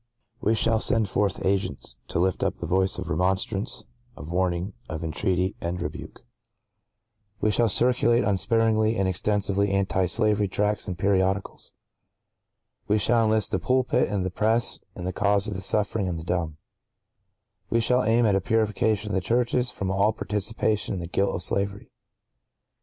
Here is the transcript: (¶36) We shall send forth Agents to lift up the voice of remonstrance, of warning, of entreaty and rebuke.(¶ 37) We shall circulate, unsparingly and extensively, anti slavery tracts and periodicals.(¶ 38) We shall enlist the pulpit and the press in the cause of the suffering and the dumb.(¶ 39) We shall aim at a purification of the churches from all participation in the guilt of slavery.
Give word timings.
(¶36) 0.41 0.45
We 0.47 0.55
shall 0.55 0.79
send 0.79 1.09
forth 1.09 1.45
Agents 1.45 1.97
to 2.07 2.17
lift 2.17 2.41
up 2.43 2.55
the 2.55 2.65
voice 2.65 2.97
of 2.97 3.07
remonstrance, 3.07 3.83
of 4.17 4.29
warning, 4.31 4.73
of 4.89 5.03
entreaty 5.03 5.55
and 5.61 5.79
rebuke.(¶ 5.79 6.13
37) 6.17 6.25
We 7.41 7.51
shall 7.51 7.69
circulate, 7.69 8.23
unsparingly 8.23 8.97
and 8.97 9.07
extensively, 9.07 9.69
anti 9.69 10.07
slavery 10.07 10.47
tracts 10.47 10.87
and 10.87 10.97
periodicals.(¶ 10.97 11.73
38) 12.87 12.87
We 12.87 12.97
shall 12.97 13.25
enlist 13.25 13.51
the 13.51 13.59
pulpit 13.59 14.09
and 14.09 14.25
the 14.25 14.31
press 14.31 14.79
in 14.95 15.03
the 15.05 15.13
cause 15.13 15.47
of 15.47 15.53
the 15.53 15.61
suffering 15.61 16.07
and 16.07 16.17
the 16.17 16.23
dumb.(¶ 16.23 16.39
39) 17.67 17.67
We 17.69 17.79
shall 17.81 18.03
aim 18.03 18.25
at 18.25 18.33
a 18.33 18.41
purification 18.41 19.11
of 19.11 19.13
the 19.13 19.21
churches 19.21 19.69
from 19.69 19.91
all 19.91 20.13
participation 20.13 20.95
in 20.95 20.99
the 20.99 21.05
guilt 21.05 21.35
of 21.35 21.43
slavery. 21.43 21.91